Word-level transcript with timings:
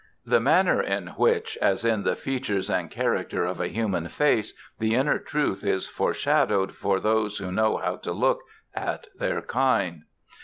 The 0.25 0.39
manner 0.39 0.81
in 0.81 1.09
which, 1.09 1.59
as 1.61 1.85
in 1.85 2.01
the 2.01 2.15
features 2.15 2.71
and 2.71 2.89
character 2.89 3.45
of 3.45 3.61
a 3.61 3.67
human 3.67 4.07
face, 4.07 4.55
the 4.79 4.95
inner 4.95 5.19
truth 5.19 5.63
is 5.63 5.87
foreshadowed 5.87 6.73
for 6.73 6.99
those 6.99 7.37
who 7.37 7.51
know 7.51 7.77
how 7.77 7.97
to 7.97 8.11
look 8.11 8.41
at 8.73 9.05
their 9.15 9.43
kind. 9.43 10.05